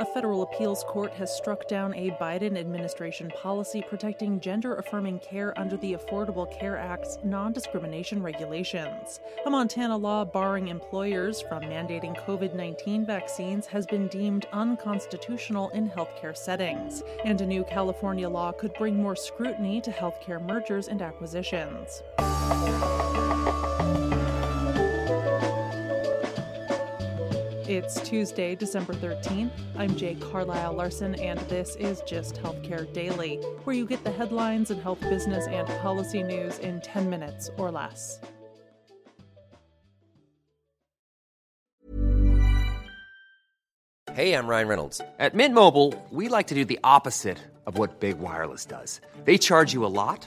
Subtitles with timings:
[0.00, 5.52] A federal appeals court has struck down a Biden administration policy protecting gender affirming care
[5.60, 9.20] under the Affordable Care Act's non discrimination regulations.
[9.44, 15.90] A Montana law barring employers from mandating COVID 19 vaccines has been deemed unconstitutional in
[15.90, 21.02] healthcare settings, and a new California law could bring more scrutiny to healthcare mergers and
[21.02, 22.02] acquisitions.
[27.70, 29.52] It's Tuesday, December 13th.
[29.78, 34.72] I'm Jay Carlisle Larson, and this is Gist Healthcare Daily, where you get the headlines
[34.72, 38.18] and health business and policy news in 10 minutes or less.
[44.14, 45.00] Hey, I'm Ryan Reynolds.
[45.20, 49.00] At Mint Mobile, we like to do the opposite of what Big Wireless does.
[49.22, 50.26] They charge you a lot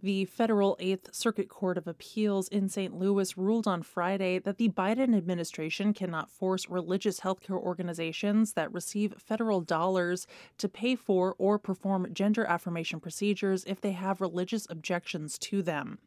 [0.00, 2.96] The federal Eighth Circuit Court of Appeals in St.
[2.96, 9.14] Louis ruled on Friday that the Biden administration cannot force religious healthcare organizations that receive
[9.18, 15.36] federal dollars to pay for or perform gender affirmation procedures if they have religious objections
[15.38, 15.98] to them.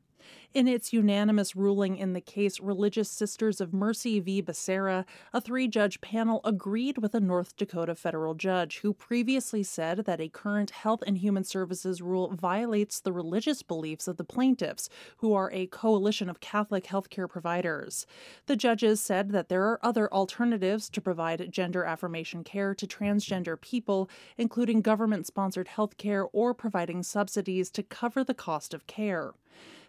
[0.53, 4.41] In its unanimous ruling in the case Religious Sisters of Mercy v.
[4.41, 9.99] Becerra, a three judge panel agreed with a North Dakota federal judge who previously said
[9.99, 14.89] that a current Health and Human Services rule violates the religious beliefs of the plaintiffs,
[15.17, 18.05] who are a coalition of Catholic healthcare providers.
[18.47, 23.59] The judges said that there are other alternatives to provide gender affirmation care to transgender
[23.59, 29.31] people, including government sponsored healthcare or providing subsidies to cover the cost of care.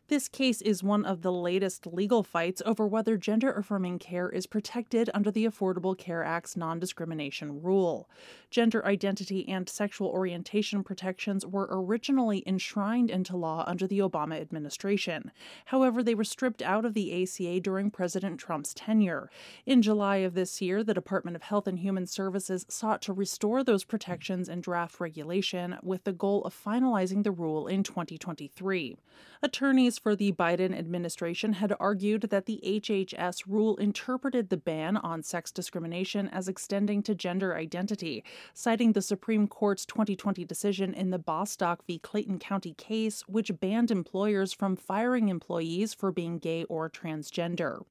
[0.09, 4.47] This case is one of the latest legal fights over whether gender affirming care is
[4.47, 8.11] protected under the Affordable Care Act's non discrimination rule.
[8.51, 15.31] Gender identity and sexual orientation protections were originally enshrined into law under the Obama administration.
[15.67, 19.31] However, they were stripped out of the ACA during President Trump's tenure.
[19.65, 23.65] In July of this year, the Department of Health and Human Services sought to restore
[23.65, 28.97] those protections in draft regulation with the goal of finalizing the rule in 2023.
[29.45, 35.23] Attorneys for the Biden administration had argued that the HHS rule interpreted the ban on
[35.23, 41.19] sex discrimination as extending to gender identity, citing the Supreme Court's 2020 decision in the
[41.19, 41.99] Bostock v.
[41.99, 47.83] Clayton County case, which banned employers from firing employees for being gay or transgender.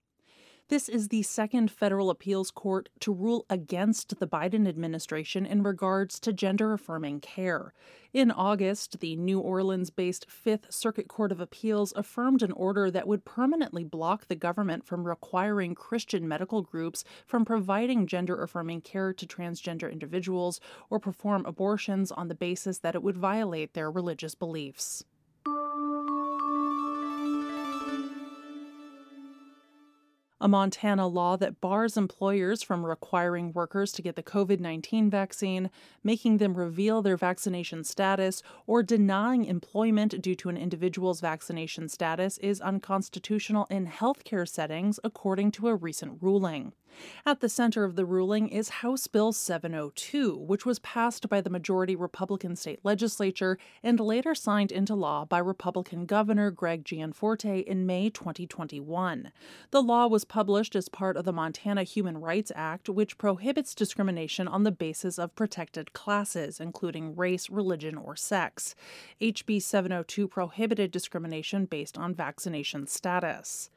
[0.71, 6.17] This is the second federal appeals court to rule against the Biden administration in regards
[6.21, 7.73] to gender affirming care.
[8.13, 13.05] In August, the New Orleans based Fifth Circuit Court of Appeals affirmed an order that
[13.05, 19.11] would permanently block the government from requiring Christian medical groups from providing gender affirming care
[19.11, 24.35] to transgender individuals or perform abortions on the basis that it would violate their religious
[24.35, 25.03] beliefs.
[30.41, 35.69] A Montana law that bars employers from requiring workers to get the COVID 19 vaccine,
[36.03, 42.39] making them reveal their vaccination status, or denying employment due to an individual's vaccination status
[42.39, 46.73] is unconstitutional in healthcare settings, according to a recent ruling.
[47.25, 51.49] At the center of the ruling is House Bill 702, which was passed by the
[51.49, 57.85] majority Republican state legislature and later signed into law by Republican Governor Greg Gianforte in
[57.85, 59.31] May 2021.
[59.71, 64.47] The law was published as part of the Montana Human Rights Act, which prohibits discrimination
[64.47, 68.73] on the basis of protected classes, including race, religion, or sex.
[69.19, 73.69] HB 702 prohibited discrimination based on vaccination status.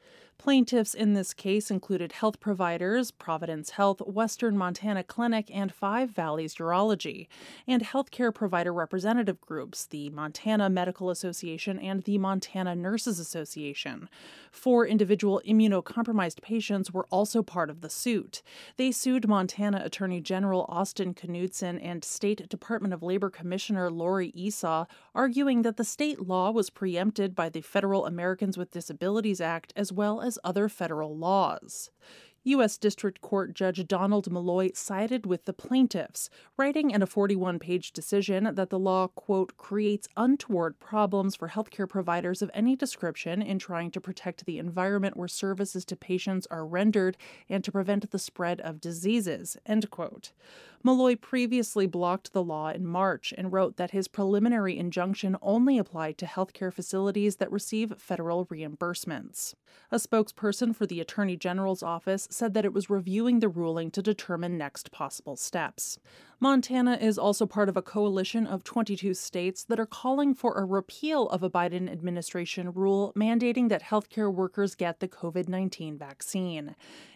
[0.44, 6.56] Plaintiffs in this case included health providers, Providence Health, Western Montana Clinic, and Five Valleys
[6.56, 7.28] Urology,
[7.66, 14.10] and healthcare provider representative groups, the Montana Medical Association and the Montana Nurses Association.
[14.52, 18.42] Four individual immunocompromised patients were also part of the suit.
[18.76, 24.84] They sued Montana Attorney General Austin Knudsen and State Department of Labor Commissioner Laurie Esau,
[25.14, 29.90] arguing that the state law was preempted by the Federal Americans with Disabilities Act as
[29.90, 31.90] well as other federal laws.
[32.46, 32.76] U.S.
[32.76, 38.50] District Court Judge Donald Molloy sided with the plaintiffs, writing in a 41 page decision
[38.52, 43.90] that the law, quote, creates untoward problems for healthcare providers of any description in trying
[43.92, 47.16] to protect the environment where services to patients are rendered
[47.48, 50.32] and to prevent the spread of diseases, end quote.
[50.82, 56.18] Molloy previously blocked the law in March and wrote that his preliminary injunction only applied
[56.18, 59.54] to healthcare facilities that receive federal reimbursements.
[59.90, 64.02] A spokesperson for the Attorney General's office said that it was reviewing the ruling to
[64.02, 65.98] determine next possible steps.
[66.40, 70.64] Montana is also part of a coalition of 22 states that are calling for a
[70.64, 76.74] repeal of a Biden administration rule mandating that healthcare workers get the COVID 19 vaccine.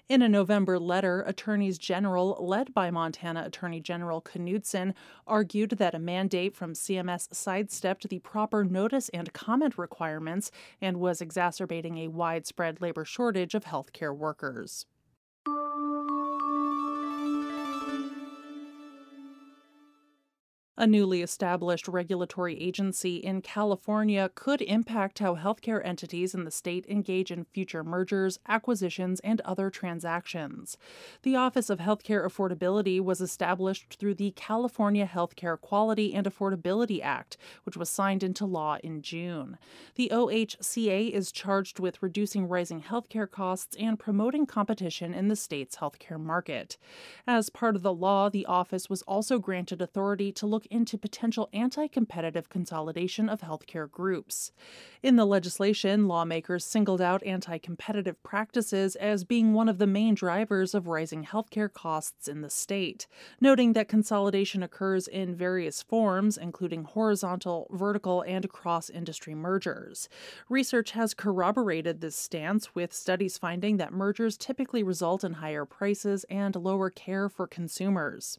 [0.08, 4.94] In a November letter, attorneys general, led by Montana Attorney General Knudsen,
[5.26, 10.50] argued that a mandate from CMS sidestepped the proper notice and comment requirements
[10.80, 14.86] and was exacerbating a widespread labor shortage of healthcare workers.
[20.80, 26.86] A newly established regulatory agency in California could impact how healthcare entities in the state
[26.88, 30.78] engage in future mergers, acquisitions, and other transactions.
[31.24, 37.36] The Office of Healthcare Affordability was established through the California Healthcare Quality and Affordability Act,
[37.64, 39.58] which was signed into law in June.
[39.96, 45.78] The OHCA is charged with reducing rising healthcare costs and promoting competition in the state's
[45.78, 46.78] healthcare market.
[47.26, 51.48] As part of the law, the office was also granted authority to look into potential
[51.52, 54.52] anti competitive consolidation of healthcare groups.
[55.02, 60.14] In the legislation, lawmakers singled out anti competitive practices as being one of the main
[60.14, 63.06] drivers of rising healthcare costs in the state,
[63.40, 70.08] noting that consolidation occurs in various forms, including horizontal, vertical, and cross industry mergers.
[70.48, 76.24] Research has corroborated this stance, with studies finding that mergers typically result in higher prices
[76.30, 78.38] and lower care for consumers.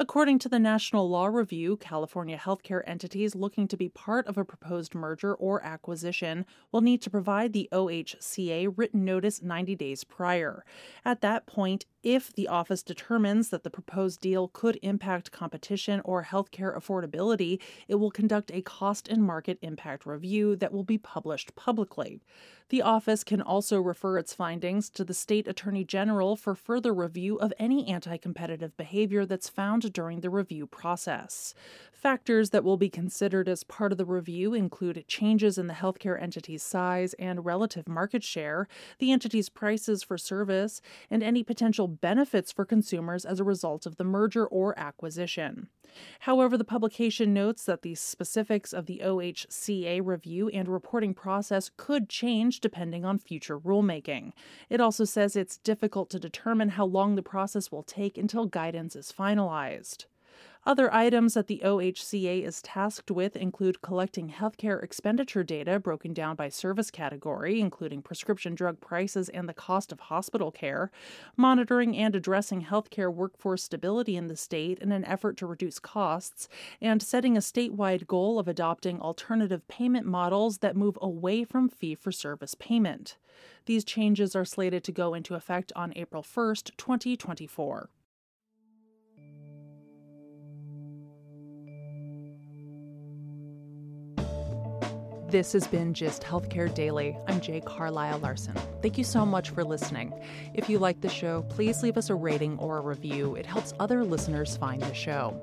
[0.00, 4.46] According to the National Law Review, California healthcare entities looking to be part of a
[4.46, 10.64] proposed merger or acquisition will need to provide the OHCA written notice 90 days prior.
[11.04, 16.24] At that point, if the office determines that the proposed deal could impact competition or
[16.24, 21.54] healthcare affordability, it will conduct a cost and market impact review that will be published
[21.56, 22.22] publicly.
[22.70, 27.36] The office can also refer its findings to the state attorney general for further review
[27.36, 31.54] of any anti competitive behavior that's found during the review process.
[31.92, 36.20] Factors that will be considered as part of the review include changes in the healthcare
[36.20, 42.50] entity's size and relative market share, the entity's prices for service, and any potential benefits
[42.50, 45.68] for consumers as a result of the merger or acquisition.
[46.20, 52.08] However, the publication notes that the specifics of the OHCA review and reporting process could
[52.08, 54.32] change depending on future rulemaking.
[54.68, 58.94] It also says it's difficult to determine how long the process will take until guidance
[58.96, 59.79] is finalized.
[60.66, 66.36] Other items that the OHCA is tasked with include collecting healthcare expenditure data broken down
[66.36, 70.90] by service category, including prescription drug prices and the cost of hospital care,
[71.34, 76.46] monitoring and addressing healthcare workforce stability in the state in an effort to reduce costs,
[76.78, 81.94] and setting a statewide goal of adopting alternative payment models that move away from fee
[81.94, 83.16] for service payment.
[83.64, 87.88] These changes are slated to go into effect on April 1, 2024.
[95.30, 97.16] This has been Gist Healthcare Daily.
[97.28, 98.54] I'm Jay Carlisle Larson.
[98.82, 100.12] Thank you so much for listening.
[100.54, 103.36] If you like the show, please leave us a rating or a review.
[103.36, 105.40] It helps other listeners find the show.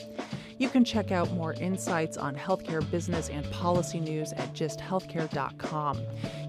[0.58, 6.02] You can check out more insights on healthcare business and policy news at gisthealthcare.com.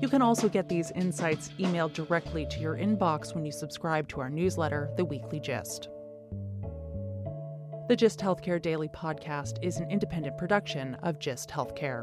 [0.03, 4.21] You can also get these insights emailed directly to your inbox when you subscribe to
[4.21, 5.89] our newsletter, The Weekly Gist.
[7.89, 12.03] The Gist Healthcare Daily podcast is an independent production of Gist Healthcare.